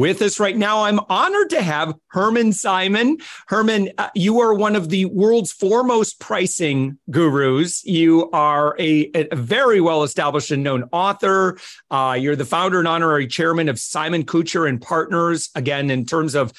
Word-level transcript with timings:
With 0.00 0.22
us 0.22 0.40
right 0.40 0.56
now, 0.56 0.84
I'm 0.84 0.98
honored 1.10 1.50
to 1.50 1.60
have 1.60 1.94
Hermann 2.06 2.54
Simon. 2.54 3.18
Hermann, 3.48 3.90
uh, 3.98 4.08
you 4.14 4.40
are 4.40 4.54
one 4.54 4.74
of 4.74 4.88
the 4.88 5.04
world's 5.04 5.52
foremost 5.52 6.18
pricing 6.18 6.98
gurus. 7.10 7.84
You 7.84 8.30
are 8.30 8.74
a, 8.78 9.10
a 9.14 9.36
very 9.36 9.82
well 9.82 10.02
established 10.02 10.52
and 10.52 10.62
known 10.62 10.88
author. 10.90 11.58
Uh, 11.90 12.16
you're 12.18 12.34
the 12.34 12.46
founder 12.46 12.78
and 12.78 12.88
honorary 12.88 13.26
chairman 13.26 13.68
of 13.68 13.78
Simon 13.78 14.24
Kucher 14.24 14.66
and 14.66 14.80
Partners. 14.80 15.50
Again, 15.54 15.90
in 15.90 16.06
terms 16.06 16.34
of 16.34 16.54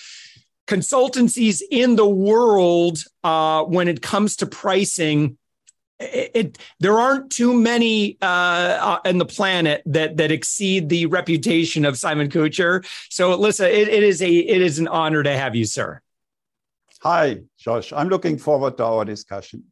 consultancies 0.67 1.63
in 1.71 1.95
the 1.95 2.07
world, 2.07 2.99
uh, 3.23 3.63
when 3.63 3.87
it 3.87 4.03
comes 4.03 4.35
to 4.35 4.45
pricing, 4.45 5.39
it, 6.01 6.31
it, 6.33 6.57
there 6.79 6.99
aren't 6.99 7.31
too 7.31 7.53
many 7.53 8.17
uh, 8.21 8.25
uh, 8.25 8.99
in 9.05 9.17
the 9.17 9.25
planet 9.25 9.81
that 9.85 10.17
that 10.17 10.31
exceed 10.31 10.89
the 10.89 11.05
reputation 11.05 11.85
of 11.85 11.97
Simon 11.97 12.29
Kucher. 12.29 12.85
So, 13.09 13.35
listen, 13.35 13.67
it, 13.67 13.87
it 13.87 14.03
is 14.03 14.21
a 14.21 14.31
it 14.31 14.61
is 14.61 14.79
an 14.79 14.87
honor 14.87 15.23
to 15.23 15.37
have 15.37 15.55
you, 15.55 15.65
sir. 15.65 16.01
Hi, 17.01 17.39
Josh. 17.57 17.91
I'm 17.93 18.09
looking 18.09 18.37
forward 18.37 18.77
to 18.77 18.85
our 18.85 19.05
discussion. 19.05 19.63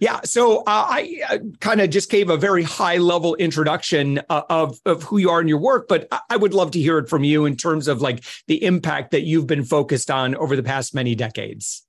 Yeah, 0.00 0.20
so 0.24 0.60
uh, 0.60 0.62
I 0.66 1.20
uh, 1.28 1.38
kind 1.60 1.80
of 1.80 1.90
just 1.90 2.10
gave 2.10 2.30
a 2.30 2.36
very 2.36 2.62
high 2.62 2.96
level 2.96 3.34
introduction 3.34 4.20
uh, 4.30 4.42
of 4.48 4.80
of 4.86 5.02
who 5.02 5.18
you 5.18 5.30
are 5.30 5.40
in 5.40 5.48
your 5.48 5.58
work, 5.58 5.88
but 5.88 6.08
I 6.30 6.36
would 6.36 6.54
love 6.54 6.70
to 6.72 6.80
hear 6.80 6.98
it 6.98 7.08
from 7.08 7.22
you 7.22 7.44
in 7.44 7.56
terms 7.56 7.86
of 7.86 8.00
like 8.00 8.24
the 8.46 8.64
impact 8.64 9.10
that 9.10 9.22
you've 9.22 9.46
been 9.46 9.64
focused 9.64 10.10
on 10.10 10.34
over 10.36 10.56
the 10.56 10.62
past 10.62 10.94
many 10.94 11.14
decades. 11.14 11.86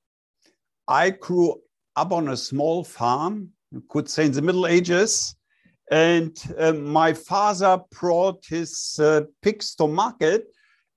I 0.87 1.11
grew 1.11 1.61
up 1.95 2.11
on 2.11 2.27
a 2.27 2.37
small 2.37 2.83
farm 2.83 3.51
you 3.75 3.83
could 3.89 4.09
say 4.09 4.25
in 4.25 4.31
the 4.31 4.41
Middle 4.41 4.65
Ages. 4.65 5.35
And 5.91 6.35
uh, 6.57 6.73
my 6.73 7.13
father 7.13 7.79
brought 7.91 8.43
his 8.47 8.99
uh, 8.99 9.21
pigs 9.43 9.75
to 9.75 9.87
market 9.87 10.45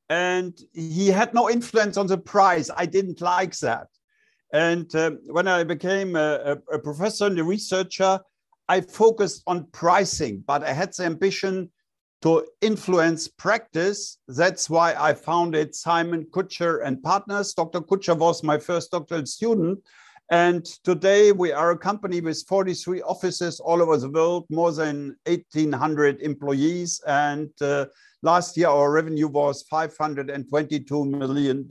and 0.09 0.59
he 0.73 1.09
had 1.09 1.35
no 1.35 1.51
influence 1.51 1.99
on 1.99 2.07
the 2.07 2.17
price. 2.17 2.71
I 2.75 2.87
didn't 2.87 3.21
like 3.21 3.59
that. 3.59 3.89
And 4.55 4.95
uh, 4.95 5.11
when 5.27 5.47
I 5.47 5.65
became 5.65 6.17
a, 6.17 6.57
a, 6.73 6.79
professor 6.79 7.27
and 7.27 7.39
a 7.39 7.45
researcher, 7.45 8.19
I 8.67 8.81
focused 8.81 9.43
on 9.47 9.67
pricing, 9.73 10.43
but 10.47 10.63
I 10.63 10.73
had 10.73 10.95
the 10.95 11.05
ambition 11.05 11.71
to 12.23 12.47
influence 12.63 13.29
practice. 13.29 14.19
That's 14.27 14.71
why 14.71 14.95
I 14.99 15.13
founded 15.13 15.75
Simon 15.75 16.27
Kucher 16.31 16.81
and 16.83 17.03
Partners. 17.03 17.53
Dr. 17.53 17.81
Kucher 17.81 18.17
was 18.17 18.43
my 18.43 18.59
first 18.59 18.91
doctoral 18.93 19.27
student. 19.27 19.81
And 20.31 20.63
today 20.85 21.33
we 21.33 21.53
are 21.53 21.71
a 21.71 21.79
company 21.79 22.21
with 22.21 22.45
43 22.47 23.01
offices 23.03 23.61
all 23.61 23.81
over 23.81 23.97
the 23.97 24.11
world, 24.11 24.45
more 24.51 24.73
than 24.73 25.17
1,800 25.25 26.21
employees. 26.21 27.01
And 27.07 27.51
uh, 27.63 27.87
last 28.23 28.55
year 28.57 28.69
our 28.69 28.93
revenue 28.93 29.29
was 29.29 29.65
$522 29.73 31.09
million, 31.09 31.67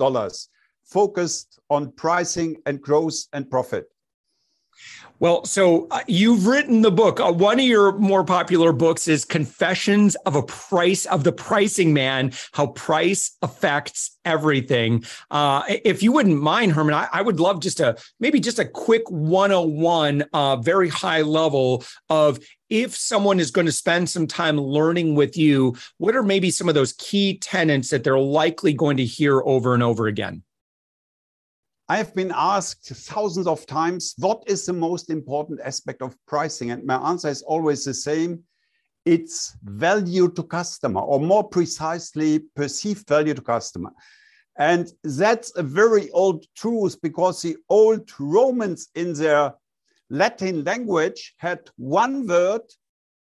focused 0.85 1.59
on 1.69 1.91
pricing 1.91 2.57
and 2.66 2.81
growth 2.81 3.28
and 3.31 3.47
profit. 3.47 3.85
Well, 5.20 5.46
so 5.46 5.88
uh, 5.90 6.02
you've 6.08 6.46
written 6.46 6.82
the 6.82 6.92
book. 6.92 7.20
Uh, 7.20 7.32
one 7.32 7.60
of 7.60 7.66
your 7.66 7.98
more 7.98 8.24
popular 8.24 8.72
books 8.72 9.08
is 9.08 9.26
Confessions 9.26 10.16
of 10.28 10.36
a 10.36 10.44
Price 10.44 11.06
of 11.08 11.24
the 11.24 11.32
Pricing 11.32 11.92
Man: 11.92 12.32
How 12.52 12.68
Price 12.68 13.36
Affects 13.42 14.18
Everything. 14.26 15.04
Uh, 15.32 15.64
if 15.68 16.04
you 16.04 16.12
wouldn't 16.12 16.40
mind, 16.40 16.74
Hermann, 16.74 16.94
I, 16.94 17.08
I, 17.12 17.22
would 17.24 17.40
love 17.40 17.62
just 17.62 17.80
a 17.80 17.98
maybe 18.20 18.40
just 18.40 18.60
a 18.60 18.66
quick 18.66 19.10
101, 19.10 20.26
uh, 20.34 20.58
very 20.58 20.90
high 20.90 21.22
level 21.22 21.84
of 22.10 22.38
if 22.70 22.96
someone 22.96 23.40
is 23.40 23.50
going 23.50 23.66
to 23.68 23.72
spend 23.72 24.10
some 24.10 24.28
time 24.28 24.58
learning 24.58 25.16
with 25.16 25.38
you, 25.38 25.76
what 25.98 26.16
are 26.16 26.24
maybe 26.24 26.52
some 26.52 26.70
of 26.70 26.76
those 26.76 26.94
key 26.94 27.38
tenets 27.40 27.90
that 27.90 28.04
they're 28.04 28.20
likely 28.20 28.74
going 28.74 28.98
to 28.98 29.06
hear 29.06 29.42
over 29.46 29.74
and 29.74 29.82
over 29.82 30.08
again? 30.08 30.44
I 31.90 31.98
have 31.98 32.14
been 32.14 32.34
asked 32.36 32.90
thousands 32.90 33.48
of 33.48 33.66
times, 33.66 34.14
what 34.18 34.44
is 34.46 34.66
the 34.66 34.74
most 34.74 35.09
important 35.09 35.62
aspect 35.64 36.02
of 36.02 36.18
pricing? 36.28 36.72
And 36.72 36.84
my 36.84 36.96
answer 36.96 37.30
is 37.30 37.44
always 37.44 37.86
the 37.86 37.94
same. 37.94 38.44
It's 39.06 39.56
value 39.64 40.30
to 40.31 40.44
customer, 40.44 41.00
or 41.00 41.22
more 41.22 41.48
precisely, 41.48 42.40
perceived 42.58 43.08
value 43.08 43.34
to 43.34 43.42
customer. 43.42 43.92
And 44.58 44.92
that's 45.03 45.56
a 45.56 45.64
very 45.64 46.09
old 46.12 46.46
truth 46.58 47.02
because 47.02 47.42
the 47.42 47.56
old 47.70 48.12
Romans 48.19 48.90
in 48.96 49.14
their 49.14 49.54
Latin 50.09 50.66
language 50.66 51.36
had 51.38 51.69
one 51.78 52.28
word, 52.28 52.64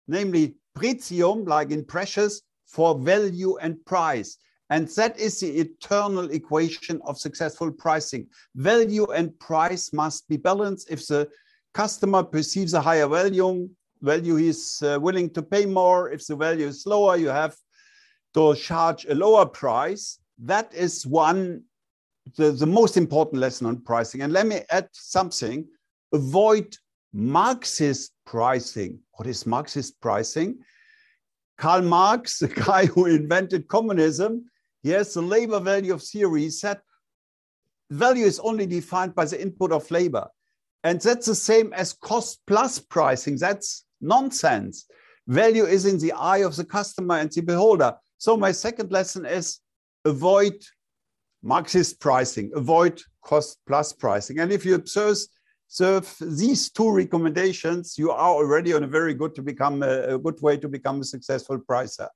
namely 0.08 0.56
pretium, 0.76 1.48
like 1.48 1.70
in 1.70 1.86
precious, 1.86 2.42
for 2.66 2.98
value 2.98 3.58
and 3.58 3.84
price. 3.86 4.38
And 4.70 4.88
that 4.90 5.18
is 5.18 5.40
the 5.40 5.48
eternal 5.48 6.30
equation 6.32 7.02
of 7.06 7.18
successful 7.18 7.72
pricing. 7.72 8.28
Value 8.56 9.06
and 9.12 9.38
price 9.40 9.94
must 9.94 10.28
be 10.28 10.38
balanced. 10.38 10.92
If 10.92 11.08
the 11.08 11.30
customer 11.74 12.24
perceives 12.24 12.74
a 12.74 12.82
higher 12.82 13.08
value, 13.08 13.70
value 14.02 14.36
he 14.36 14.50
is 14.50 14.82
uh, 14.84 15.00
willing 15.00 15.30
to 15.32 15.42
pay 15.42 15.66
more. 15.66 16.12
If 16.12 16.28
the 16.28 16.36
value 16.36 16.68
is 16.68 16.86
lower, 16.86 17.16
you 17.16 17.30
have 17.30 17.56
to 18.34 18.56
charge 18.56 19.06
a 19.06 19.16
lower 19.16 19.46
price. 19.46 20.20
That 20.40 20.74
is 20.74 21.06
one, 21.08 21.64
the, 22.36 22.52
the 22.52 22.68
most 22.68 22.98
important 22.98 23.40
lesson 23.40 23.68
on 23.68 23.82
pricing. 23.82 24.22
And 24.22 24.34
let 24.34 24.48
me 24.48 24.62
add 24.70 24.90
something. 24.92 25.66
Avoid 26.14 26.76
Marxist 27.14 28.12
pricing. 28.26 29.00
What 29.14 29.28
is 29.28 29.46
Marxist 29.46 30.00
pricing? 30.02 30.60
Karl 31.58 31.82
Marx, 31.82 32.40
the 32.44 32.50
guy 32.50 32.86
who 32.86 33.06
invented 33.06 33.68
communism, 33.68 34.46
Yes, 34.84 35.14
the 35.14 35.22
labor 35.22 35.60
value 35.60 35.94
of 35.94 36.04
theory 36.04 36.50
said 36.50 36.80
value 37.90 38.26
is 38.26 38.40
only 38.40 38.66
defined 38.66 39.16
by 39.16 39.26
the 39.26 39.42
input 39.42 39.72
of 39.72 39.90
labor. 39.92 40.28
And 40.84 41.02
that's 41.02 41.26
the 41.26 41.36
same 41.36 41.74
as 41.74 41.94
cost 41.94 42.42
plus 42.48 42.80
pricing. 42.80 43.38
That's 43.38 43.86
nonsense. 44.02 44.86
Value 45.28 45.66
is 45.66 45.86
in 45.86 46.00
the 46.00 46.14
eye 46.14 46.40
of 46.40 46.56
the 46.56 46.64
customer 46.64 47.16
and 47.18 47.32
the 47.32 47.42
beholder. 47.42 47.94
So, 48.18 48.38
my 48.38 48.52
second 48.52 48.92
lesson 48.92 49.26
is 49.26 49.60
avoid 50.06 50.54
Marxist 51.44 52.00
pricing, 52.00 52.52
avoid 52.56 53.02
cost 53.22 53.60
plus 53.68 53.94
pricing. 53.94 54.40
And 54.40 54.52
if 54.52 54.66
you 54.66 54.76
observe, 54.76 55.18
these 56.22 56.72
two 56.72 56.90
recommendations, 56.90 57.98
you 57.98 58.12
are 58.12 58.30
already 58.30 58.74
on 58.74 58.84
a 58.84 58.88
very 58.88 59.14
good 59.14 59.36
to 59.36 59.42
become 59.42 59.84
a, 59.84 60.16
a 60.16 60.18
good 60.18 60.42
way 60.42 60.58
to 60.58 60.70
become 60.70 61.02
a 61.02 61.04
successful 61.04 61.60
pricer. 61.60 62.08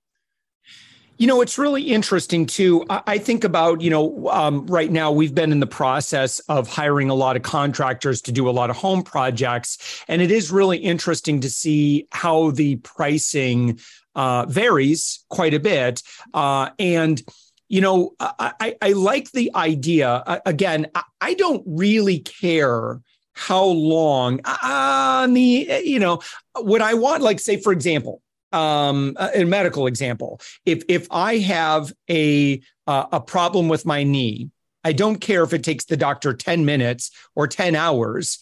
You 1.22 1.28
know, 1.28 1.42
it's 1.42 1.60
really 1.60 1.84
interesting 1.84 2.48
too. 2.48 2.84
I 2.90 3.20
think 3.20 3.44
about, 3.44 3.80
you 3.80 3.92
know, 3.92 4.28
um, 4.30 4.66
right 4.66 4.90
now 4.90 5.12
we've 5.12 5.36
been 5.36 5.52
in 5.52 5.60
the 5.60 5.68
process 5.68 6.40
of 6.50 6.68
hiring 6.68 7.12
a 7.12 7.14
lot 7.14 7.36
of 7.36 7.44
contractors 7.44 8.24
to 8.24 8.32
do 8.32 8.50
a 8.50 8.58
lot 8.60 8.72
of 8.72 8.76
home 8.76 9.04
projects. 9.04 10.04
And 10.08 10.20
it 10.20 10.32
is 10.32 10.50
really 10.50 10.80
interesting 10.80 11.40
to 11.42 11.50
see 11.52 12.08
how 12.12 12.50
the 12.50 12.78
pricing 12.78 13.80
uh, 14.16 14.48
varies 14.48 15.24
quite 15.30 15.54
a 15.54 15.60
bit. 15.60 16.02
Uh, 16.34 16.72
and, 16.80 17.22
you 17.70 17.82
know, 17.82 18.16
I, 18.20 18.76
I, 18.82 18.94
like 18.94 19.30
the 19.30 19.52
idea. 19.54 20.42
again, 20.48 20.88
I 21.22 21.36
don't 21.36 21.62
really 21.68 22.18
care 22.18 23.00
how 23.34 23.66
long 23.66 24.40
on 24.44 25.36
the, 25.36 25.82
you 25.86 26.00
know, 26.00 26.20
what 26.60 26.82
I 26.82 26.96
want, 26.96 27.22
like, 27.22 27.40
say, 27.40 27.58
for 27.58 27.72
example, 27.72 28.24
um, 28.52 29.16
a 29.18 29.44
medical 29.44 29.88
example. 29.88 30.42
If 30.66 30.84
if 30.88 31.08
I 31.12 31.38
have 31.38 31.94
a 32.10 32.62
uh, 32.88 33.06
a 33.12 33.22
problem 33.22 33.70
with 33.70 33.86
my 33.86 34.04
knee, 34.04 34.50
I 34.84 34.94
don't 34.94 35.20
care 35.20 35.44
if 35.44 35.54
it 35.54 35.64
takes 35.64 35.86
the 35.86 35.98
doctor 35.98 36.34
ten 36.34 36.66
minutes 36.66 37.12
or 37.36 37.48
ten 37.48 37.76
hours. 37.76 38.40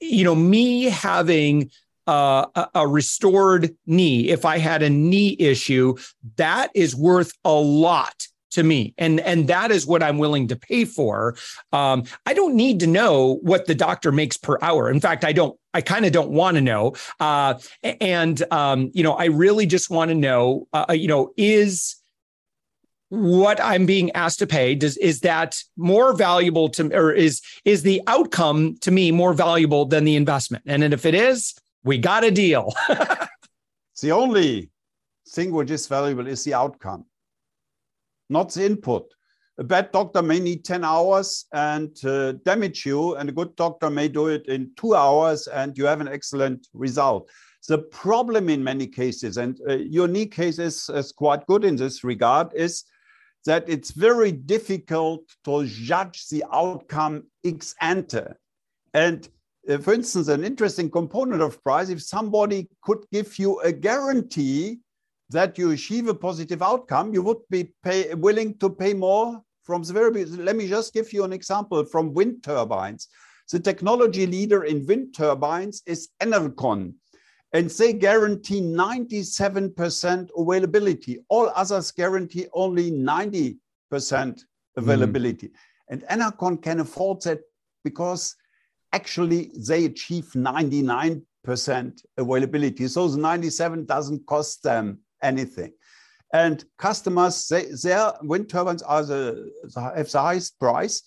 you 0.00 0.24
know, 0.24 0.34
me 0.34 0.84
having 0.84 1.70
uh, 2.06 2.46
a, 2.54 2.68
a, 2.74 2.88
restored 2.88 3.74
knee, 3.86 4.28
if 4.28 4.44
I 4.44 4.58
had 4.58 4.82
a 4.82 4.90
knee 4.90 5.34
issue, 5.38 5.96
that 6.36 6.70
is 6.74 6.94
worth 6.94 7.32
a 7.44 7.52
lot 7.52 8.28
to 8.54 8.62
me. 8.62 8.94
And 8.98 9.20
and 9.20 9.48
that 9.48 9.70
is 9.70 9.86
what 9.86 10.02
i'm 10.02 10.18
willing 10.18 10.48
to 10.48 10.56
pay 10.56 10.84
for. 10.84 11.36
Um, 11.72 12.04
i 12.26 12.34
don't 12.34 12.54
need 12.54 12.80
to 12.80 12.86
know 12.86 13.38
what 13.42 13.66
the 13.66 13.74
doctor 13.74 14.12
makes 14.12 14.36
per 14.36 14.58
hour. 14.62 14.90
In 14.90 15.00
fact 15.00 15.24
i 15.24 15.32
don't 15.32 15.58
i 15.72 15.80
kind 15.80 16.04
of 16.04 16.12
don't 16.12 16.30
want 16.30 16.56
to 16.56 16.60
know. 16.60 16.94
Uh, 17.20 17.54
and 18.00 18.42
um, 18.52 18.90
you 18.94 19.02
know 19.02 19.14
i 19.14 19.26
really 19.26 19.66
just 19.66 19.90
want 19.90 20.08
to 20.10 20.14
know 20.14 20.66
uh, 20.72 20.86
uh, 20.90 20.92
you 20.92 21.08
know 21.08 21.32
is 21.36 21.96
what 23.10 23.60
i'm 23.62 23.86
being 23.86 24.10
asked 24.12 24.40
to 24.40 24.46
pay 24.46 24.74
does 24.74 24.96
is 24.96 25.20
that 25.20 25.62
more 25.76 26.16
valuable 26.16 26.68
to 26.68 26.92
or 26.92 27.12
is 27.12 27.40
is 27.64 27.82
the 27.82 28.02
outcome 28.08 28.76
to 28.80 28.90
me 28.90 29.12
more 29.12 29.34
valuable 29.34 29.84
than 29.84 30.04
the 30.04 30.16
investment? 30.16 30.64
And 30.66 30.82
if 30.82 31.06
it 31.06 31.14
is 31.14 31.54
we 31.84 31.98
got 31.98 32.24
a 32.24 32.30
deal. 32.30 32.72
The 34.00 34.12
only 34.12 34.70
thing 35.28 35.52
which 35.52 35.70
is 35.70 35.86
valuable 35.86 36.26
is 36.26 36.44
the 36.44 36.54
outcome 36.54 37.06
not 38.28 38.52
the 38.52 38.64
input. 38.64 39.12
A 39.58 39.64
bad 39.64 39.92
doctor 39.92 40.20
may 40.20 40.40
need 40.40 40.64
10 40.64 40.84
hours 40.84 41.46
and 41.52 41.96
uh, 42.04 42.32
damage 42.44 42.84
you, 42.84 43.14
and 43.14 43.28
a 43.28 43.32
good 43.32 43.54
doctor 43.54 43.88
may 43.88 44.08
do 44.08 44.26
it 44.26 44.46
in 44.46 44.72
two 44.76 44.94
hours 44.94 45.46
and 45.46 45.78
you 45.78 45.86
have 45.86 46.00
an 46.00 46.08
excellent 46.08 46.66
result. 46.74 47.30
The 47.68 47.78
problem 47.78 48.48
in 48.48 48.62
many 48.62 48.86
cases, 48.86 49.36
and 49.36 49.58
uh, 49.68 49.76
your 49.76 50.08
knee 50.08 50.26
case 50.26 50.58
is, 50.58 50.90
is 50.90 51.12
quite 51.12 51.46
good 51.46 51.64
in 51.64 51.76
this 51.76 52.04
regard, 52.04 52.52
is 52.54 52.84
that 53.46 53.68
it's 53.68 53.92
very 53.92 54.32
difficult 54.32 55.22
to 55.44 55.66
judge 55.66 56.28
the 56.28 56.44
outcome 56.52 57.24
ex 57.44 57.74
ante. 57.80 58.22
And 58.92 59.28
uh, 59.68 59.78
for 59.78 59.94
instance, 59.94 60.28
an 60.28 60.44
interesting 60.44 60.90
component 60.90 61.40
of 61.40 61.62
price, 61.62 61.88
if 61.88 62.02
somebody 62.02 62.68
could 62.82 63.04
give 63.12 63.38
you 63.38 63.60
a 63.60 63.72
guarantee 63.72 64.80
that 65.34 65.58
you 65.58 65.72
achieve 65.72 66.08
a 66.08 66.14
positive 66.14 66.62
outcome, 66.62 67.12
you 67.12 67.22
would 67.22 67.42
be 67.50 67.74
pay, 67.82 68.14
willing 68.14 68.56
to 68.58 68.70
pay 68.70 68.94
more 68.94 69.42
from 69.64 69.82
the 69.82 69.92
very 69.92 70.24
Let 70.24 70.56
me 70.56 70.68
just 70.68 70.94
give 70.94 71.12
you 71.12 71.24
an 71.24 71.32
example 71.32 71.84
from 71.84 72.14
wind 72.14 72.42
turbines. 72.42 73.08
The 73.50 73.60
technology 73.60 74.26
leader 74.26 74.64
in 74.64 74.86
wind 74.86 75.14
turbines 75.14 75.82
is 75.86 76.08
Enercon, 76.22 76.94
and 77.52 77.68
they 77.70 77.92
guarantee 77.92 78.60
97% 78.60 80.30
availability. 80.36 81.18
All 81.28 81.50
others 81.54 81.90
guarantee 81.90 82.46
only 82.54 82.90
90% 82.90 83.58
availability. 84.76 85.48
Mm. 85.48 85.52
And 85.90 86.02
Enercon 86.04 86.62
can 86.62 86.80
afford 86.80 87.22
that 87.22 87.40
because 87.84 88.34
actually 88.92 89.50
they 89.68 89.84
achieve 89.84 90.26
99% 90.34 91.22
availability. 92.16 92.88
So 92.88 93.08
the 93.08 93.18
97 93.18 93.84
doesn't 93.84 94.26
cost 94.26 94.62
them 94.62 95.00
anything. 95.24 95.72
And 96.32 96.64
customers, 96.78 97.48
they, 97.48 97.66
their 97.82 98.12
wind 98.22 98.48
turbines 98.48 98.82
are 98.82 99.04
the, 99.04 99.50
have 99.74 100.10
the 100.10 100.20
highest 100.20 100.58
price 100.58 101.02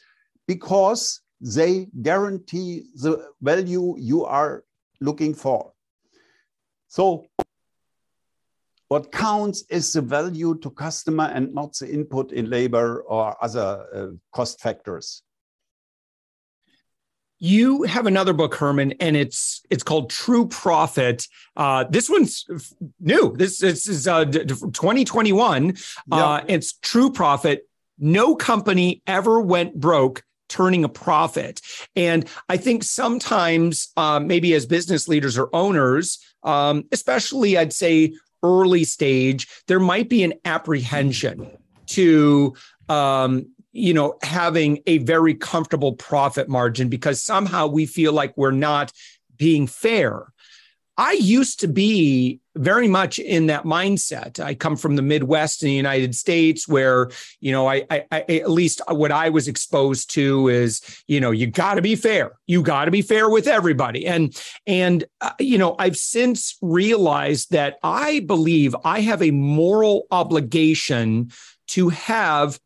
because 0.47 1.21
they 1.41 1.87
guarantee 2.01 2.85
the 2.95 3.29
value 3.41 3.95
you 3.97 4.25
are 4.25 4.63
looking 5.01 5.33
for. 5.33 5.73
So 6.87 7.25
what 8.87 9.11
counts 9.11 9.65
is 9.69 9.91
the 9.91 10.01
value 10.01 10.57
to 10.59 10.69
customer 10.69 11.25
and 11.25 11.53
not 11.53 11.73
the 11.73 11.91
input 11.91 12.31
in 12.31 12.49
labor 12.49 13.01
or 13.01 13.35
other 13.43 13.85
uh, 13.93 14.07
cost 14.33 14.61
factors 14.61 15.23
you 17.39 17.83
have 17.83 18.07
another 18.07 18.33
book 18.33 18.55
hermann 18.55 18.93
and 18.99 19.15
it's 19.15 19.61
it's 19.69 19.83
called 19.83 20.09
true 20.09 20.47
profit 20.47 21.27
uh, 21.55 21.83
this 21.85 22.09
one's 22.09 22.45
new. 22.99 23.35
This, 23.35 23.59
this 23.59 23.87
is 23.87 24.07
uh, 24.07 24.25
2021 24.25 25.65
yep. 25.67 25.75
uh, 26.11 26.41
it's 26.47 26.73
true 26.73 27.11
profit 27.11 27.67
no 27.99 28.35
company 28.35 29.01
ever 29.07 29.41
went 29.41 29.79
broke 29.79 30.23
turning 30.49 30.83
a 30.83 30.89
profit 30.89 31.61
and 31.95 32.27
i 32.49 32.57
think 32.57 32.83
sometimes 32.83 33.89
uh, 33.97 34.19
maybe 34.19 34.53
as 34.53 34.65
business 34.65 35.07
leaders 35.07 35.37
or 35.37 35.49
owners 35.53 36.19
um, 36.43 36.85
especially 36.91 37.57
i'd 37.57 37.73
say 37.73 38.13
early 38.43 38.83
stage 38.83 39.47
there 39.67 39.79
might 39.79 40.09
be 40.09 40.23
an 40.23 40.33
apprehension 40.45 41.49
to 41.87 42.53
um, 42.89 43.47
you 43.77 43.93
know, 43.93 44.17
having 44.23 44.79
a 44.87 44.97
very 44.99 45.35
comfortable 45.35 45.93
profit 45.93 46.49
margin 46.49 46.89
because 46.89 47.21
somehow 47.21 47.67
we 47.67 47.85
feel 47.85 48.11
like 48.11 48.35
we're 48.35 48.49
not 48.49 48.91
being 49.37 49.67
fair. 49.67 50.33
I 50.99 51.11
used 51.11 51.59
to 51.59 51.67
be 51.67 52.39
very 52.55 52.87
much 52.87 53.19
in 53.19 53.45
that 53.47 53.65
mindset. 53.65 54.39
I 54.39 54.55
come 54.55 54.75
from 54.75 54.95
the 54.95 55.03
Midwest 55.03 55.61
in 55.61 55.67
the 55.67 55.75
United 55.75 56.15
States, 56.15 56.67
where 56.67 57.11
you 57.39 57.51
know, 57.51 57.67
I, 57.67 57.85
I, 57.91 58.05
I 58.11 58.21
at 58.37 58.49
least 58.49 58.81
what 58.89 59.11
I 59.11 59.29
was 59.29 59.47
exposed 59.47 60.09
to 60.15 60.47
is, 60.47 60.81
you 61.07 61.19
know, 61.19 61.29
you 61.29 61.45
got 61.45 61.75
to 61.75 61.83
be 61.83 61.95
fair. 61.95 62.31
You 62.47 62.63
got 62.63 62.85
to 62.85 62.91
be 62.91 63.03
fair 63.03 63.29
with 63.29 63.47
everybody. 63.47 64.07
And 64.07 64.35
and 64.65 65.03
uh, 65.21 65.33
you 65.39 65.59
know, 65.59 65.75
I've 65.77 65.97
since 65.97 66.57
realized 66.63 67.51
that 67.51 67.77
I 67.83 68.21
believe 68.21 68.75
I 68.83 69.01
have 69.01 69.21
a 69.21 69.29
moral 69.29 70.07
obligation 70.09 71.29
to 71.67 71.89
have 71.89 72.59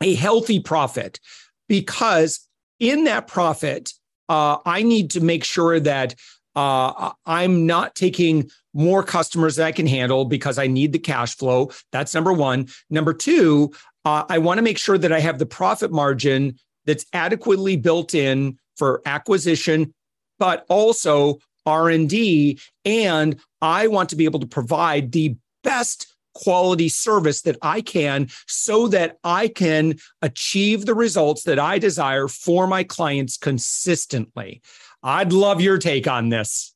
a 0.00 0.14
healthy 0.14 0.60
profit 0.60 1.20
because 1.68 2.46
in 2.78 3.04
that 3.04 3.26
profit, 3.26 3.92
uh, 4.28 4.58
I 4.64 4.82
need 4.82 5.10
to 5.12 5.20
make 5.20 5.44
sure 5.44 5.80
that 5.80 6.14
uh, 6.56 7.12
I'm 7.26 7.66
not 7.66 7.94
taking 7.94 8.50
more 8.72 9.02
customers 9.02 9.56
that 9.56 9.66
I 9.66 9.72
can 9.72 9.86
handle 9.86 10.24
because 10.24 10.58
I 10.58 10.66
need 10.66 10.92
the 10.92 10.98
cash 10.98 11.36
flow. 11.36 11.70
That's 11.92 12.14
number 12.14 12.32
one. 12.32 12.68
Number 12.88 13.12
two, 13.12 13.72
uh, 14.04 14.24
I 14.28 14.38
want 14.38 14.58
to 14.58 14.62
make 14.62 14.78
sure 14.78 14.98
that 14.98 15.12
I 15.12 15.20
have 15.20 15.38
the 15.38 15.46
profit 15.46 15.92
margin 15.92 16.58
that's 16.86 17.06
adequately 17.12 17.76
built 17.76 18.14
in 18.14 18.58
for 18.76 19.02
acquisition, 19.04 19.92
but 20.38 20.64
also 20.68 21.38
R&D 21.66 22.58
and 22.84 23.38
I 23.60 23.86
want 23.88 24.08
to 24.10 24.16
be 24.16 24.24
able 24.24 24.40
to 24.40 24.46
provide 24.46 25.12
the 25.12 25.36
best 25.62 26.09
quality 26.34 26.88
service 26.88 27.42
that 27.42 27.56
I 27.62 27.80
can 27.80 28.28
so 28.46 28.88
that 28.88 29.18
I 29.24 29.48
can 29.48 29.98
achieve 30.22 30.86
the 30.86 30.94
results 30.94 31.42
that 31.44 31.58
I 31.58 31.78
desire 31.78 32.28
for 32.28 32.66
my 32.66 32.84
clients 32.84 33.36
consistently. 33.36 34.62
I'd 35.02 35.32
love 35.32 35.60
your 35.60 35.78
take 35.78 36.06
on 36.06 36.28
this. 36.28 36.74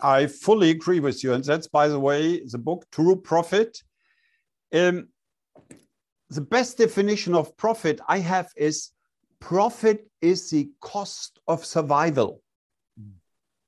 I 0.00 0.26
fully 0.26 0.70
agree 0.70 1.00
with 1.00 1.24
you. 1.24 1.32
And 1.32 1.44
that's, 1.44 1.66
by 1.66 1.88
the 1.88 1.98
way, 1.98 2.40
the 2.40 2.58
book 2.58 2.86
True 2.92 3.16
Profit. 3.16 3.82
Um, 4.72 5.08
the 6.30 6.40
best 6.40 6.78
definition 6.78 7.34
of 7.34 7.56
profit 7.56 8.00
I 8.06 8.18
have 8.18 8.50
is 8.56 8.90
profit 9.40 10.06
is 10.20 10.50
the 10.50 10.70
cost 10.80 11.38
of 11.48 11.64
survival. 11.64 12.42
Mm. 13.00 13.12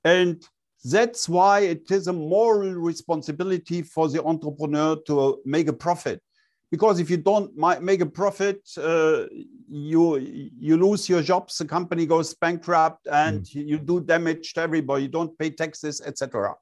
And 0.05 0.49
that's 0.85 1.29
why 1.29 1.61
it 1.61 1.91
is 1.91 2.07
a 2.07 2.13
moral 2.13 2.75
responsibility 2.75 3.83
for 3.83 4.09
the 4.09 4.25
entrepreneur 4.25 4.97
to 5.07 5.41
make 5.45 5.69
a 5.69 5.73
profit. 5.73 6.23
Because 6.71 7.01
if 7.01 7.11
you 7.11 7.17
don't 7.17 7.55
make 7.83 8.01
a 8.01 8.07
profit, 8.07 8.61
uh, 8.79 9.25
you 9.69 10.19
you 10.19 10.77
lose 10.77 11.09
your 11.09 11.21
jobs. 11.21 11.59
The 11.59 11.65
company 11.65 12.07
goes 12.07 12.33
bankrupt, 12.35 13.09
and 13.09 13.43
mm. 13.43 13.67
you 13.67 13.79
do 13.79 14.01
damage 14.01 14.55
to 14.55 14.61
everybody. 14.61 15.03
You 15.03 15.09
don't 15.09 15.37
pay 15.37 15.51
taxes, 15.51 16.01
etc. 16.01 16.55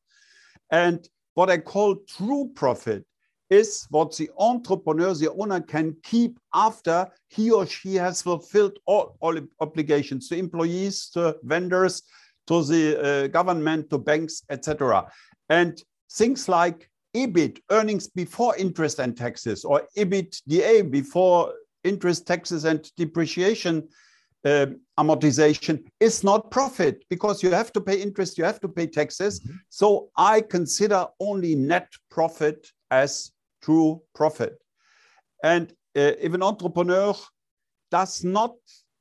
And 0.70 1.06
what 1.34 1.50
I 1.50 1.58
call 1.58 1.96
true 2.16 2.50
profit 2.54 3.04
is 3.50 3.87
what 3.90 4.16
the 4.16 4.30
entrepreneur, 4.38 5.14
the 5.14 5.32
owner, 5.32 5.60
can 5.60 5.96
keep 6.02 6.38
after 6.54 7.08
he 7.28 7.50
or 7.50 7.66
she 7.66 7.94
has 7.94 8.22
fulfilled 8.22 8.78
all, 8.87 9.16
all 9.20 9.38
obligations 9.60 10.28
to 10.28 10.37
employees, 10.37 11.08
to 11.10 11.37
vendors, 11.42 12.02
to 12.49 12.64
the 12.64 12.85
uh, 13.00 13.26
government, 13.28 13.90
to 13.90 13.99
banks, 13.99 14.43
etc. 14.50 15.07
And 15.49 15.81
things 16.11 16.49
like 16.49 16.90
EBIT, 17.14 17.61
earnings 17.71 18.09
before 18.09 18.57
interest 18.57 18.99
and 18.99 19.17
taxes, 19.17 19.64
or 19.64 19.83
EBITDA 19.97 20.90
before 20.90 21.55
interest, 21.85 22.26
taxes, 22.26 22.64
and 22.64 22.90
depreciation 22.97 23.88
uh, 24.45 24.67
amortization 24.99 25.85
is 26.00 26.23
not 26.23 26.50
profit 26.50 27.05
because 27.11 27.43
you 27.43 27.50
have 27.50 27.73
to 27.73 27.81
pay 27.81 28.00
interest, 28.00 28.38
you 28.38 28.45
have 28.45 28.61
to 28.61 28.69
pay 28.69 28.87
taxes. 28.87 29.40
Mm-hmm. 29.40 29.57
So 29.69 30.11
I 30.17 30.40
consider 30.40 31.07
only 31.21 31.55
net 31.55 31.88
profit 32.11 32.71
as 32.90 33.33
true 33.62 34.02
profit. 34.14 34.59
And 35.43 35.71
uh, 35.97 36.14
if 36.21 36.35
an 36.35 36.43
entrepreneur 36.43 37.14
does 37.90 38.25
not 38.25 38.55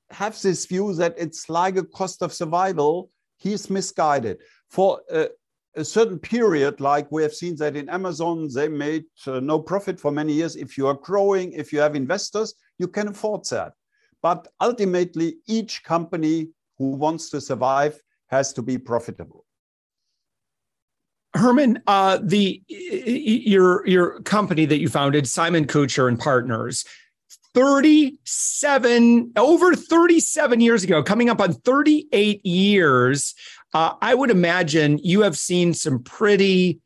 have 0.09 0.39
this 0.41 0.65
view 0.65 0.93
that 0.93 1.15
it's 1.17 1.49
like 1.49 1.77
a 1.77 1.83
cost 1.83 2.21
of 2.21 2.33
survival, 2.33 3.09
he's 3.37 3.69
misguided. 3.69 4.39
For 4.69 5.01
a, 5.11 5.29
a, 5.75 5.85
certain 5.85 6.19
period, 6.19 6.81
like 6.81 7.11
we 7.11 7.23
have 7.23 7.33
seen 7.33 7.55
that 7.57 7.75
in 7.75 7.89
Amazon, 7.89 8.49
they 8.53 8.67
made 8.67 9.05
uh, 9.25 9.39
no 9.39 9.59
profit 9.59 9.99
for 9.99 10.11
many 10.11 10.33
years. 10.33 10.55
If 10.55 10.77
you 10.77 10.87
are 10.87 10.95
growing, 10.95 11.53
if 11.53 11.71
you 11.71 11.79
have 11.79 11.95
investors, 11.95 12.53
you 12.77 12.87
can 12.87 13.07
afford 13.09 13.45
that. 13.51 13.73
But 14.21 14.47
ultimately, 14.59 15.37
each 15.47 15.83
company 15.83 16.49
who 16.77 16.91
wants 16.91 17.29
to 17.29 17.41
survive 17.41 18.01
has 18.27 18.53
to 18.53 18.61
be 18.61 18.77
profitable. 18.77 19.45
Hermann, 21.33 21.83
uh, 21.87 22.19
the 22.21 22.61
your 22.67 23.85
your 23.87 24.21
company 24.21 24.65
that 24.65 24.79
you 24.79 24.89
founded, 24.89 25.27
Simon 25.27 25.65
Kucher 25.65 26.07
and 26.07 26.19
Partners, 26.19 26.83
37 27.57 29.31
over 29.35 29.75
37 29.75 30.61
years 30.61 30.83
ago, 30.83 31.01
coming 31.01 31.27
up 31.27 31.41
on 31.41 31.53
38 31.53 32.45
years. 32.45 33.33
Uh, 33.73 33.95
I 33.99 34.13
would 34.13 34.29
imagine 34.29 34.99
you 34.99 35.21
have 35.21 35.35
seen 35.35 35.73
some 35.73 36.03
pretty 36.03 36.81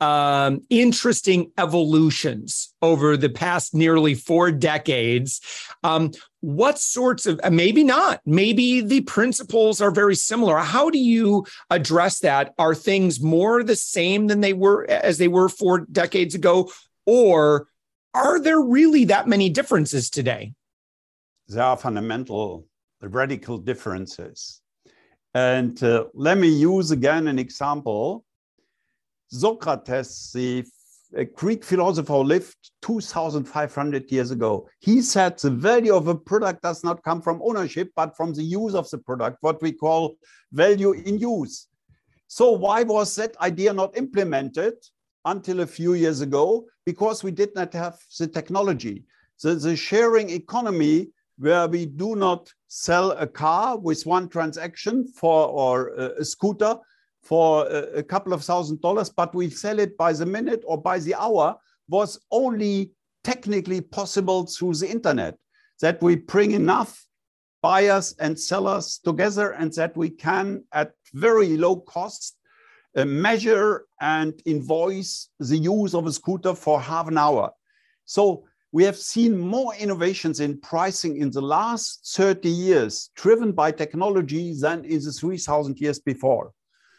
um, 0.00 0.62
interesting 0.70 1.52
evolutions 1.58 2.72
over 2.80 3.18
the 3.18 3.28
past 3.28 3.74
nearly 3.74 4.14
four 4.14 4.50
decades. 4.50 5.42
Um, 5.82 6.12
what 6.40 6.78
sorts 6.78 7.26
of, 7.26 7.38
maybe 7.52 7.84
not, 7.84 8.22
maybe 8.24 8.80
the 8.80 9.02
principles 9.02 9.82
are 9.82 9.90
very 9.90 10.16
similar. 10.16 10.56
How 10.56 10.88
do 10.88 10.98
you 10.98 11.44
address 11.68 12.20
that? 12.20 12.54
Are 12.58 12.74
things 12.74 13.20
more 13.20 13.62
the 13.62 13.76
same 13.76 14.28
than 14.28 14.40
they 14.40 14.54
were 14.54 14.86
as 14.90 15.18
they 15.18 15.28
were 15.28 15.50
four 15.50 15.80
decades 15.80 16.34
ago? 16.34 16.70
Or 17.04 17.68
are 18.14 18.40
there 18.40 18.60
really 18.60 19.04
that 19.06 19.28
many 19.28 19.50
differences 19.50 20.08
today? 20.08 20.54
There 21.48 21.62
are 21.62 21.76
fundamental, 21.76 22.66
radical 23.02 23.58
differences. 23.58 24.62
And 25.34 25.82
uh, 25.82 26.06
let 26.14 26.38
me 26.38 26.48
use 26.48 26.92
again 26.92 27.26
an 27.26 27.38
example 27.38 28.24
Socrates, 29.28 30.30
the 30.32 30.64
Greek 31.34 31.64
philosopher 31.64 32.18
lived 32.18 32.56
2,500 32.82 34.10
years 34.10 34.30
ago. 34.30 34.68
He 34.80 35.02
said 35.02 35.38
the 35.38 35.50
value 35.50 35.94
of 35.94 36.08
a 36.08 36.14
product 36.14 36.62
does 36.62 36.84
not 36.84 37.02
come 37.02 37.20
from 37.20 37.40
ownership, 37.42 37.90
but 37.96 38.16
from 38.16 38.32
the 38.32 38.42
use 38.42 38.74
of 38.74 38.88
the 38.90 38.98
product, 38.98 39.38
what 39.40 39.60
we 39.60 39.72
call 39.72 40.16
value 40.52 40.92
in 40.92 41.18
use. 41.18 41.68
So, 42.26 42.52
why 42.52 42.82
was 42.82 43.14
that 43.16 43.36
idea 43.40 43.72
not 43.72 43.96
implemented 43.96 44.74
until 45.24 45.60
a 45.60 45.66
few 45.66 45.94
years 45.94 46.20
ago? 46.20 46.66
Because 46.84 47.24
we 47.24 47.30
did 47.30 47.54
not 47.54 47.72
have 47.72 47.98
the 48.18 48.26
technology. 48.26 49.04
The, 49.42 49.54
the 49.54 49.76
sharing 49.76 50.30
economy, 50.30 51.10
where 51.38 51.66
we 51.66 51.86
do 51.86 52.14
not 52.14 52.52
sell 52.68 53.12
a 53.12 53.26
car 53.26 53.76
with 53.78 54.06
one 54.06 54.28
transaction 54.28 55.06
for 55.06 55.48
or 55.48 55.88
a 55.88 56.24
scooter, 56.24 56.78
for 57.24 57.66
a, 57.68 58.02
couple 58.02 58.32
of 58.32 58.44
thousand 58.44 58.80
dollars, 58.82 59.08
but 59.08 59.34
we 59.34 59.48
sell 59.48 59.78
it 59.78 59.96
by 59.96 60.12
the 60.12 60.26
minute 60.26 60.62
or 60.66 60.80
by 60.80 60.98
the 60.98 61.14
hour, 61.14 61.56
was 61.88 62.20
only 62.30 62.90
technically 63.24 63.80
possible 63.80 64.46
through 64.46 64.74
the 64.74 64.88
internet. 64.88 65.36
That 65.80 66.00
we 66.02 66.16
bring 66.16 66.52
enough 66.52 67.04
buyers 67.62 68.14
and 68.20 68.38
sellers 68.38 69.00
together 69.02 69.52
and 69.52 69.72
that 69.72 69.96
we 69.96 70.10
can, 70.10 70.64
at 70.72 70.92
very 71.14 71.56
low 71.56 71.76
cost, 71.76 72.36
measure 72.96 73.86
and 74.00 74.40
invoice 74.44 75.28
the 75.40 75.56
use 75.56 75.94
of 75.94 76.06
a 76.06 76.12
scooter 76.12 76.54
for 76.54 76.80
half 76.80 77.08
an 77.08 77.18
hour. 77.18 77.50
So 78.04 78.44
we 78.72 78.84
have 78.84 78.96
seen 78.96 79.38
more 79.38 79.74
innovations 79.76 80.40
in 80.40 80.60
pricing 80.60 81.18
in 81.18 81.30
the 81.30 81.40
last 81.40 82.12
30 82.16 82.48
years, 82.48 83.10
driven 83.14 83.52
by 83.52 83.70
technology 83.70 84.52
than 84.52 84.84
in 84.84 85.00
the 85.00 85.12
3,000 85.12 85.78
years 85.80 85.98
before. 85.98 86.52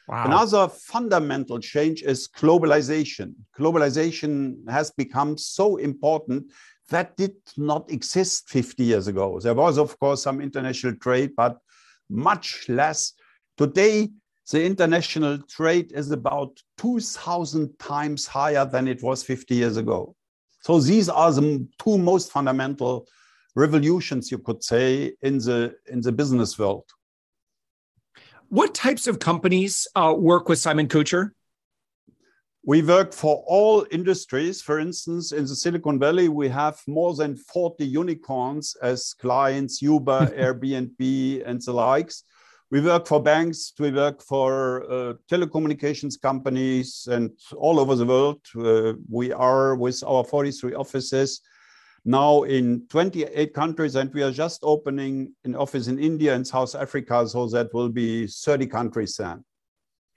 Wow. 0.07 0.25
Another 0.25 0.67
fundamental 0.69 1.59
change 1.59 2.03
is 2.03 2.27
globalization. 2.27 3.33
Globalization 3.59 4.55
has 4.69 4.91
become 4.91 5.37
so 5.37 5.77
important 5.77 6.51
that 6.89 7.17
did 7.17 7.33
not 7.57 7.91
exist 7.91 8.49
50 8.49 8.83
years 8.83 9.07
ago. 9.07 9.39
There 9.39 9.55
was, 9.55 9.77
of 9.77 9.99
course, 9.99 10.21
some 10.23 10.41
international 10.41 10.95
trade, 10.95 11.31
but 11.35 11.57
much 12.09 12.69
less. 12.69 13.13
Today, 13.57 14.11
the 14.51 14.63
international 14.63 15.39
trade 15.39 15.91
is 15.93 16.11
about 16.11 16.61
2,000 16.77 17.79
times 17.79 18.27
higher 18.27 18.65
than 18.65 18.87
it 18.87 19.01
was 19.01 19.23
50 19.23 19.55
years 19.55 19.77
ago. 19.77 20.15
So 20.61 20.79
these 20.79 21.09
are 21.09 21.31
the 21.31 21.67
two 21.79 21.97
most 21.97 22.31
fundamental 22.31 23.07
revolutions, 23.55 24.31
you 24.31 24.37
could 24.37 24.63
say, 24.63 25.13
in 25.21 25.37
the, 25.39 25.75
in 25.87 26.01
the 26.01 26.11
business 26.11 26.59
world. 26.59 26.85
What 28.49 28.75
types 28.75 29.07
of 29.07 29.19
companies 29.19 29.87
uh, 29.95 30.13
work 30.17 30.47
with 30.47 30.59
Simon 30.59 30.87
Kucher? 30.87 31.31
We 32.67 32.81
work 32.81 33.13
for 33.13 33.43
all 33.47 33.85
industries. 33.91 34.61
For 34.61 34.79
instance, 34.79 35.31
in 35.31 35.45
the 35.45 35.55
Silicon 35.55 35.99
Valley, 35.99 36.29
we 36.29 36.49
have 36.49 36.79
more 36.87 37.13
than 37.15 37.35
40 37.35 37.85
unicorns 37.85 38.75
as 38.81 39.13
clients, 39.13 39.81
Uber, 39.81 40.27
Airbnb, 40.37 41.47
and 41.47 41.61
the 41.61 41.73
likes. 41.73 42.23
We 42.75 42.81
work 42.81 43.07
for 43.07 43.23
banks, 43.23 43.71
we 43.79 43.89
work 43.89 44.21
for 44.21 44.83
uh, 44.91 45.13
telecommunications 45.31 46.19
companies, 46.21 47.07
and 47.09 47.31
all 47.55 47.79
over 47.79 47.95
the 47.95 48.05
world. 48.05 48.41
Uh, 48.53 48.95
we 49.09 49.31
are 49.31 49.77
with 49.77 50.03
our 50.05 50.25
43 50.25 50.73
offices 50.73 51.39
now 52.03 52.43
in 52.43 52.85
28 52.89 53.53
countries, 53.53 53.95
and 53.95 54.13
we 54.13 54.23
are 54.23 54.31
just 54.31 54.59
opening 54.61 55.33
an 55.45 55.55
office 55.55 55.87
in 55.87 55.97
India 55.97 56.35
and 56.35 56.45
South 56.45 56.75
Africa. 56.75 57.25
So 57.29 57.47
that 57.47 57.73
will 57.73 57.87
be 57.87 58.27
30 58.27 58.67
countries 58.67 59.15
then. 59.15 59.45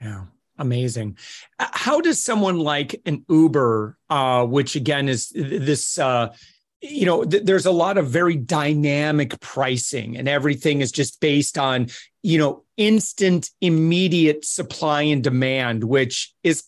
Yeah. 0.00 0.24
Amazing. 0.58 1.16
How 1.60 2.00
does 2.00 2.20
someone 2.20 2.58
like 2.58 3.00
an 3.06 3.24
Uber, 3.28 3.96
uh, 4.10 4.44
which 4.44 4.74
again 4.74 5.08
is 5.08 5.28
this, 5.28 5.96
uh, 5.96 6.34
you 6.80 7.06
know, 7.06 7.24
th- 7.24 7.44
there's 7.44 7.66
a 7.66 7.70
lot 7.70 7.98
of 7.98 8.08
very 8.08 8.36
dynamic 8.36 9.38
pricing 9.40 10.16
and 10.16 10.28
everything 10.28 10.80
is 10.80 10.90
just 10.90 11.20
based 11.20 11.58
on, 11.58 11.86
you 12.28 12.36
know, 12.36 12.62
instant, 12.76 13.50
immediate 13.62 14.44
supply 14.44 15.00
and 15.00 15.24
demand, 15.24 15.84
which 15.84 16.34
is 16.44 16.64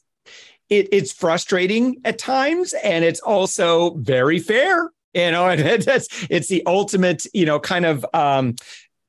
it, 0.71 0.89
it's 0.91 1.13
frustrating 1.13 2.01
at 2.03 2.19
times 2.19 2.73
and 2.83 3.05
it's 3.05 3.21
also 3.21 3.95
very 3.97 4.39
fair 4.39 4.91
you 5.15 5.31
know 5.31 5.49
and 5.51 5.61
it's 5.61 6.27
it's 6.31 6.49
the 6.49 6.63
ultimate 6.67 7.27
you 7.35 7.45
know 7.45 7.59
kind 7.59 7.85
of 7.85 8.07
um 8.15 8.55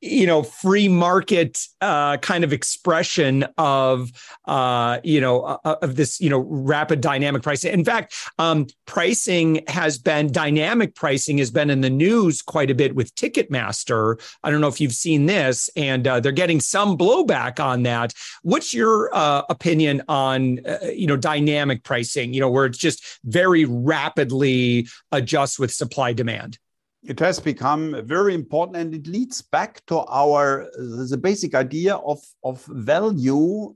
you 0.02 0.26
know 0.26 0.44
free 0.44 0.88
market 0.88 1.60
uh, 1.80 2.18
kind 2.18 2.44
of 2.44 2.52
expression 2.52 3.46
of 3.58 4.12
uh, 4.46 5.00
you 5.04 5.22
know 5.22 5.42
uh, 5.44 5.58
uh, 5.64 5.76
of 5.82 5.96
this 5.96 6.20
you 6.20 6.30
know 6.30 6.40
rapid 6.40 7.02
dynamic 7.02 7.44
pricing. 7.44 7.72
In 7.72 7.86
fact, 7.86 8.16
um, 8.40 8.68
pricing 8.86 9.64
has 9.68 9.98
been 9.98 10.32
dynamic 10.32 10.96
pricing 10.96 11.38
has 11.38 11.52
been 11.52 11.70
in 11.70 11.82
the 11.82 11.90
news 11.90 12.42
quite 12.42 12.72
a 12.72 12.76
bit 12.76 12.96
with 12.96 13.14
Ticketmaster. 13.16 14.20
I 14.44 14.52
don't 14.52 14.62
know 14.62 14.68
if 14.68 14.82
you've 14.82 14.94
seen 14.94 15.28
this, 15.28 15.70
and 15.76 16.08
uh, 16.08 16.20
they're 16.20 16.32
getting 16.32 16.60
some 16.60 16.98
blowback 16.98 17.64
on 17.64 17.84
that. 17.84 18.14
What's 18.42 18.74
your 18.74 19.14
uh, 19.14 19.44
opinion 19.50 20.02
on 20.08 20.60
you 20.94 21.08
know 21.08 21.18
dynamic 21.18 21.84
pricing? 21.84 22.34
You 22.34 22.42
know 22.42 22.50
where 22.50 22.66
it's 22.66 22.78
just 22.78 23.20
very 23.24 23.66
rapidly 23.66 24.88
adjusts 25.12 25.60
with 25.60 25.72
supply 25.72 26.14
demand 26.14 26.58
it 27.04 27.20
has 27.20 27.40
become 27.40 28.06
very 28.06 28.36
important 28.36 28.78
and 28.78 28.94
it 28.94 29.08
leads 29.08 29.42
back 29.42 29.84
to 29.88 30.00
our 30.00 30.70
the 30.76 31.18
basic 31.18 31.56
idea 31.56 31.96
of, 31.96 32.20
of 32.44 32.64
value 32.66 33.74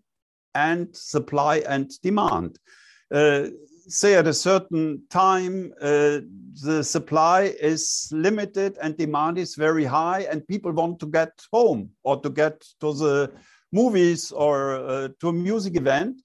and 0.53 0.95
supply 0.95 1.57
and 1.67 1.91
demand. 2.01 2.59
Uh, 3.13 3.47
say 3.87 4.15
at 4.15 4.27
a 4.27 4.33
certain 4.33 5.01
time 5.09 5.71
uh, 5.81 6.19
the 6.63 6.83
supply 6.83 7.53
is 7.59 8.09
limited 8.11 8.77
and 8.81 8.97
demand 8.97 9.37
is 9.37 9.55
very 9.55 9.85
high 9.85 10.21
and 10.21 10.47
people 10.47 10.71
want 10.71 10.99
to 10.99 11.05
get 11.05 11.31
home 11.51 11.89
or 12.03 12.19
to 12.19 12.29
get 12.29 12.61
to 12.79 12.93
the 12.93 13.31
movies 13.71 14.31
or 14.31 14.75
uh, 14.75 15.07
to 15.19 15.29
a 15.29 15.33
music 15.33 15.75
event 15.75 16.19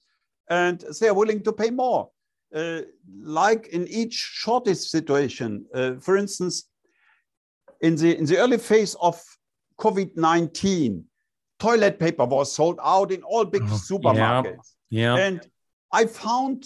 and 0.49 0.83
they 0.99 1.07
are 1.07 1.13
willing 1.13 1.43
to 1.43 1.53
pay 1.53 1.69
more. 1.69 2.09
Uh, 2.53 2.81
like 3.23 3.67
in 3.67 3.87
each 3.87 4.13
shortage 4.13 4.77
situation 4.77 5.65
uh, 5.73 5.93
for 6.01 6.17
instance 6.17 6.70
in 7.81 7.95
the, 7.95 8.17
in 8.17 8.25
the 8.25 8.37
early 8.37 8.57
phase 8.57 8.95
of 9.01 9.21
COVID 9.79 10.15
19, 10.15 11.03
toilet 11.59 11.99
paper 11.99 12.25
was 12.25 12.53
sold 12.53 12.79
out 12.83 13.11
in 13.11 13.23
all 13.23 13.45
big 13.45 13.63
oh, 13.63 13.81
supermarkets. 13.89 14.75
Yeah. 14.89 15.15
yeah. 15.15 15.25
And 15.25 15.47
I 15.91 16.05
found 16.05 16.65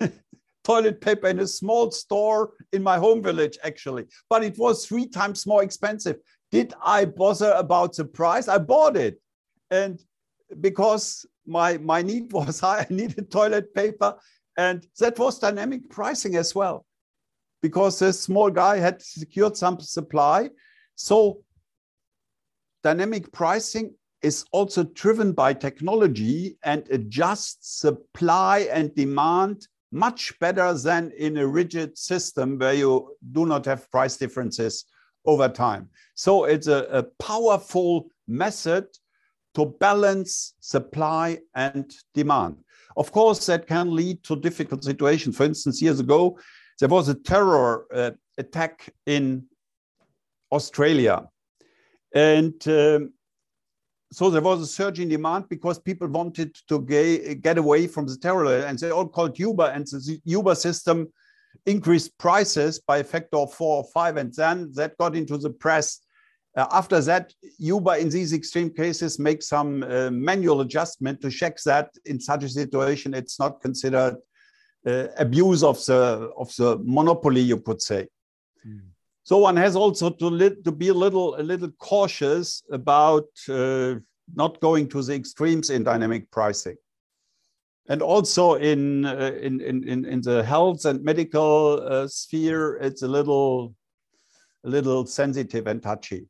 toilet 0.64 1.00
paper 1.00 1.28
in 1.28 1.40
a 1.40 1.46
small 1.46 1.90
store 1.90 2.52
in 2.72 2.82
my 2.82 2.98
home 2.98 3.22
village, 3.22 3.58
actually, 3.64 4.06
but 4.28 4.44
it 4.44 4.58
was 4.58 4.86
three 4.86 5.06
times 5.06 5.46
more 5.46 5.62
expensive. 5.62 6.16
Did 6.50 6.74
I 6.84 7.04
bother 7.04 7.52
about 7.52 7.96
the 7.96 8.04
price? 8.04 8.48
I 8.48 8.58
bought 8.58 8.96
it. 8.96 9.20
And 9.70 10.00
because 10.60 11.24
my, 11.46 11.78
my 11.78 12.02
need 12.02 12.32
was 12.38 12.60
high, 12.60 12.86
I 12.88 12.92
needed 12.92 13.30
toilet 13.30 13.74
paper. 13.74 14.16
And 14.56 14.86
that 14.98 15.18
was 15.18 15.38
dynamic 15.38 15.88
pricing 15.88 16.36
as 16.36 16.54
well 16.54 16.84
because 17.62 17.98
this 17.98 18.20
small 18.20 18.50
guy 18.50 18.78
had 18.78 19.02
secured 19.02 19.56
some 19.56 19.80
supply. 19.80 20.50
So 20.94 21.40
dynamic 22.82 23.32
pricing 23.32 23.94
is 24.22 24.44
also 24.52 24.84
driven 24.84 25.32
by 25.32 25.54
technology 25.54 26.58
and 26.62 26.86
adjusts 26.90 27.80
supply 27.80 28.68
and 28.72 28.94
demand 28.94 29.66
much 29.92 30.38
better 30.38 30.72
than 30.74 31.10
in 31.18 31.38
a 31.38 31.46
rigid 31.46 31.98
system 31.98 32.58
where 32.58 32.74
you 32.74 33.16
do 33.32 33.46
not 33.46 33.64
have 33.64 33.90
price 33.90 34.16
differences 34.16 34.84
over 35.24 35.48
time. 35.48 35.88
So 36.14 36.44
it's 36.44 36.66
a, 36.68 36.86
a 36.90 37.02
powerful 37.22 38.10
method 38.28 38.86
to 39.54 39.66
balance 39.80 40.54
supply 40.60 41.38
and 41.54 41.92
demand. 42.14 42.58
Of 42.96 43.12
course, 43.12 43.46
that 43.46 43.66
can 43.66 43.94
lead 43.94 44.22
to 44.24 44.36
difficult 44.36 44.84
situations. 44.84 45.36
For 45.36 45.44
instance, 45.44 45.82
years 45.82 46.00
ago, 46.00 46.38
there 46.80 46.88
was 46.88 47.08
a 47.08 47.14
terror 47.14 47.86
uh, 47.94 48.10
attack 48.38 48.88
in 49.06 49.44
Australia. 50.50 51.28
And 52.14 52.54
um, 52.66 53.12
so 54.12 54.30
there 54.30 54.42
was 54.42 54.62
a 54.62 54.66
surge 54.66 54.98
in 54.98 55.08
demand 55.08 55.48
because 55.48 55.78
people 55.78 56.08
wanted 56.08 56.56
to 56.68 56.80
get 56.80 57.58
away 57.58 57.86
from 57.86 58.06
the 58.06 58.16
terror. 58.16 58.64
And 58.66 58.78
they 58.78 58.90
all 58.90 59.06
called 59.06 59.38
Uber, 59.38 59.66
and 59.66 59.86
the 59.86 60.20
Uber 60.24 60.54
system 60.54 61.12
increased 61.66 62.16
prices 62.18 62.80
by 62.80 62.98
a 62.98 63.04
factor 63.04 63.36
of 63.36 63.52
four 63.52 63.76
or 63.76 63.84
five. 63.92 64.16
And 64.16 64.34
then 64.34 64.72
that 64.74 64.96
got 64.98 65.14
into 65.14 65.36
the 65.36 65.50
press. 65.50 66.00
Uh, 66.56 66.66
after 66.72 67.00
that, 67.00 67.32
Uber 67.58 67.96
in 67.96 68.08
these 68.08 68.32
extreme 68.32 68.70
cases 68.70 69.20
makes 69.20 69.46
some 69.48 69.84
uh, 69.84 70.10
manual 70.10 70.62
adjustment 70.62 71.20
to 71.20 71.30
check 71.30 71.58
that 71.64 71.90
in 72.06 72.18
such 72.18 72.42
a 72.42 72.48
situation 72.48 73.14
it's 73.14 73.38
not 73.38 73.60
considered 73.60 74.16
uh, 74.86 75.08
abuse 75.18 75.62
of 75.62 75.84
the 75.86 76.30
of 76.36 76.54
the 76.56 76.78
monopoly, 76.82 77.40
you 77.40 77.58
could 77.58 77.82
say. 77.82 78.08
Mm. 78.66 78.80
So 79.22 79.38
one 79.38 79.56
has 79.56 79.76
also 79.76 80.10
to, 80.10 80.26
li- 80.26 80.62
to 80.64 80.72
be 80.72 80.88
a 80.88 80.94
little 80.94 81.36
a 81.36 81.42
little 81.42 81.70
cautious 81.78 82.62
about 82.70 83.28
uh, 83.48 83.96
not 84.34 84.60
going 84.60 84.88
to 84.88 85.02
the 85.02 85.14
extremes 85.14 85.70
in 85.70 85.84
dynamic 85.84 86.30
pricing. 86.30 86.76
And 87.88 88.02
also 88.02 88.54
in, 88.54 89.04
uh, 89.04 89.32
in, 89.42 89.60
in, 89.60 90.04
in 90.04 90.20
the 90.20 90.44
health 90.44 90.84
and 90.84 91.02
medical 91.02 91.80
uh, 91.82 92.06
sphere, 92.06 92.76
it's 92.76 93.02
a 93.02 93.08
little 93.08 93.74
a 94.64 94.68
little 94.68 95.06
sensitive 95.06 95.66
and 95.66 95.82
touchy. 95.82 96.28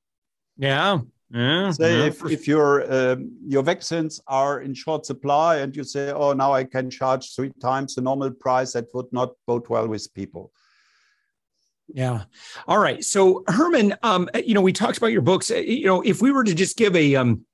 Yeah. 0.57 1.01
Yeah, 1.33 1.71
say 1.71 1.99
yeah. 1.99 2.05
if, 2.07 2.25
if 2.27 2.49
your 2.49 2.93
um, 2.93 3.31
your 3.47 3.63
vaccines 3.63 4.21
are 4.27 4.63
in 4.63 4.75
short 4.75 5.07
supply 5.07 5.59
and 5.59 5.77
you 5.77 5.85
say 5.85 6.11
oh 6.11 6.33
now 6.33 6.53
i 6.53 6.65
can 6.65 6.91
charge 6.91 7.37
three 7.37 7.53
times 7.63 7.95
the 7.95 8.01
normal 8.01 8.33
price 8.33 8.73
that 8.73 8.87
would 8.95 9.13
not 9.13 9.35
bode 9.47 9.69
well 9.69 9.87
with 9.87 10.13
people 10.13 10.51
yeah. 11.95 12.25
All 12.69 12.79
right. 12.79 13.05
So 13.05 13.43
Hermann, 13.49 13.97
um, 14.03 14.29
you 14.45 14.55
know, 14.55 14.61
we 14.61 14.73
talked 14.73 14.99
about 14.99 15.09
your 15.09 15.23
books. 15.23 15.51
You 15.51 15.87
know, 15.87 16.03
if 16.03 16.23
we 16.23 16.31
were 16.31 16.45
to 16.45 16.55
just 16.55 16.77
give 16.77 16.95
a 16.95 17.17
um, 17.17 17.45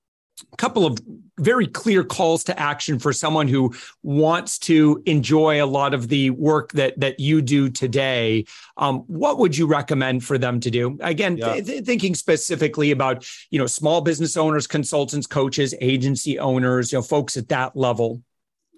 couple 0.59 0.87
of 0.87 0.99
very 1.39 1.67
clear 1.67 2.03
calls 2.03 2.45
to 2.45 2.59
action 2.59 2.99
for 2.99 3.13
someone 3.13 3.49
who 3.49 3.75
wants 4.03 4.59
to 4.59 5.03
enjoy 5.07 5.63
a 5.63 5.67
lot 5.67 5.95
of 5.95 6.09
the 6.09 6.31
work 6.31 6.73
that 6.73 6.99
that 6.99 7.21
you 7.21 7.43
do 7.43 7.69
today 7.69 8.45
um, 8.77 9.01
what 9.07 9.39
would 9.39 9.57
you 9.57 9.67
recommend 9.67 10.25
for 10.25 10.39
them 10.39 10.61
to 10.61 10.71
do 10.71 10.99
again 11.01 11.37
yeah. 11.37 11.61
th- 11.61 11.85
thinking 11.85 12.15
specifically 12.15 12.91
about 12.91 13.27
you 13.51 13.59
know 13.59 13.67
small 13.67 14.01
business 14.01 14.37
owners 14.37 14.67
consultants 14.67 15.27
coaches 15.27 15.75
agency 15.81 16.39
owners 16.39 16.93
you 16.93 16.99
know 16.99 17.03
folks 17.03 17.37
at 17.37 17.49
that 17.49 17.77
level 17.77 18.23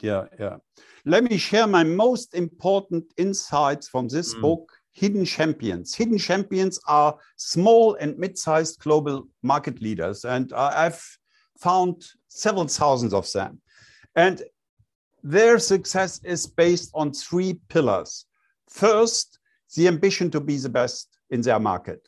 yeah 0.00 0.24
yeah 0.38 0.56
let 1.04 1.24
me 1.24 1.36
share 1.38 1.66
my 1.66 1.84
most 1.84 2.34
important 2.34 3.04
insights 3.16 3.88
from 3.88 4.08
this 4.08 4.34
mm. 4.34 4.42
book 4.42 4.72
hidden 4.98 5.24
champions. 5.24 5.94
Hidden 5.94 6.18
champions 6.18 6.80
are 6.88 7.16
small 7.36 7.94
and 7.94 8.18
mid-sized 8.18 8.80
global 8.80 9.28
market 9.42 9.80
leaders, 9.80 10.24
and 10.24 10.52
I've 10.52 11.00
found 11.58 12.04
several 12.28 12.68
thousands 12.68 13.12
of 13.14 13.30
them. 13.32 13.60
And 14.14 14.42
their 15.22 15.58
success 15.58 16.20
is 16.24 16.46
based 16.46 16.90
on 16.94 17.12
three 17.12 17.60
pillars. 17.68 18.26
First, 18.68 19.38
the 19.76 19.88
ambition 19.88 20.30
to 20.30 20.40
be 20.40 20.56
the 20.56 20.68
best 20.68 21.08
in 21.30 21.40
their 21.40 21.58
market. 21.58 22.06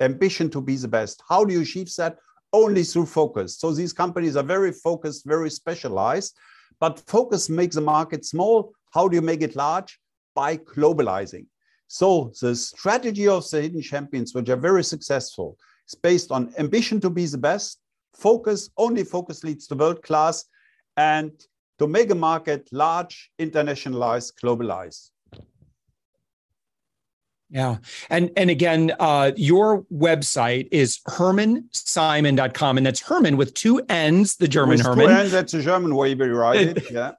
Ambition 0.00 0.50
to 0.50 0.60
be 0.60 0.76
the 0.76 0.88
best. 0.88 1.22
How 1.28 1.44
do 1.44 1.52
you 1.52 1.62
achieve 1.62 1.94
that? 1.96 2.18
Only 2.52 2.82
through 2.82 3.06
focus. 3.06 3.58
So 3.58 3.72
these 3.72 3.92
companies 3.92 4.36
are 4.36 4.42
very 4.42 4.72
focused, 4.72 5.24
very 5.24 5.50
specialized, 5.50 6.36
but 6.80 6.98
focus 7.00 7.48
makes 7.48 7.76
the 7.76 7.82
market 7.82 8.24
small. 8.24 8.72
How 8.92 9.08
do 9.08 9.14
you 9.14 9.22
make 9.22 9.42
it 9.42 9.56
large? 9.56 9.98
By 10.34 10.56
globalizing. 10.56 11.46
So 11.86 12.32
the 12.40 12.54
strategy 12.54 13.28
of 13.28 13.48
the 13.50 13.62
hidden 13.62 13.82
champions, 13.82 14.34
which 14.34 14.48
are 14.48 14.56
very 14.56 14.84
successful, 14.84 15.56
is 15.88 15.94
based 15.94 16.30
on 16.30 16.54
ambition 16.58 17.00
to 17.00 17.10
be 17.10 17.26
the 17.26 17.38
best, 17.38 17.79
focus, 18.14 18.70
only 18.76 19.04
focus 19.04 19.44
leads 19.44 19.66
to 19.68 19.74
world 19.74 20.02
class, 20.02 20.44
and 20.96 21.32
to 21.78 21.86
make 21.86 22.10
a 22.10 22.14
market 22.14 22.68
large, 22.72 23.30
internationalized, 23.38 24.32
globalized. 24.42 25.10
Yeah. 27.48 27.78
And 28.08 28.30
and 28.36 28.48
again, 28.48 28.92
uh, 29.00 29.32
your 29.36 29.82
website 29.92 30.68
is 30.70 31.00
hermannsimon.com. 31.08 32.76
And 32.76 32.86
that's 32.86 33.00
Hermann 33.00 33.36
with 33.36 33.54
two 33.54 33.80
N's, 33.88 34.36
the 34.36 34.46
German 34.46 34.76
with 34.76 34.86
Hermann. 34.86 35.08
Two 35.08 35.12
N's, 35.12 35.32
that's 35.32 35.54
a 35.54 35.62
German 35.62 35.96
way 35.96 36.14
we 36.14 36.28
write 36.28 36.76
it. 36.76 36.90
Yeah 36.92 37.12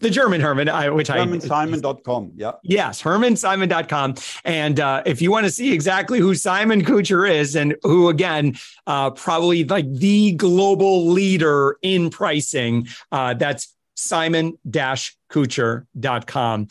the 0.00 0.10
German 0.10 0.40
Hermann, 0.40 0.68
which 0.94 1.10
I, 1.10 1.24
which 1.24 1.38
HermannSimon.com. 1.44 2.32
Yeah. 2.36 2.52
Yes, 2.62 3.02
HermannSimon.com. 3.02 4.14
And 4.44 4.78
uh, 4.80 5.02
if 5.06 5.22
you 5.22 5.30
want 5.30 5.46
to 5.46 5.50
see 5.50 5.72
exactly 5.72 6.18
who 6.18 6.34
Simon 6.34 6.84
Kucher 6.84 7.30
is 7.30 7.56
and 7.56 7.76
who, 7.82 8.08
again, 8.08 8.56
uh, 8.86 9.10
probably 9.10 9.64
like 9.64 9.90
the 9.92 10.32
global 10.32 11.08
leader 11.08 11.76
in 11.82 12.10
pricing, 12.10 12.88
uh, 13.12 13.34
that's 13.34 13.74
simon-kucher.com. 13.94 16.68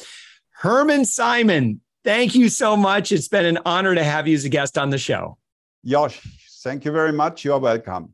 Hermann 0.52 1.06
Simon, 1.06 1.82
thank 2.04 2.36
you 2.36 2.50
so 2.50 2.78
much. 2.78 3.12
It's 3.12 3.28
been 3.28 3.46
an 3.46 3.60
honor 3.66 3.94
to 3.94 4.04
have 4.04 4.28
you 4.28 4.36
as 4.36 4.46
a 4.46 4.50
guest 4.50 4.76
on 4.78 4.90
the 4.90 4.98
show. 4.98 5.38
Josh, 5.86 6.20
thank 6.64 6.86
you 6.86 6.92
very 6.92 7.14
much. 7.14 7.46
You're 7.46 7.60
welcome. 7.60 8.14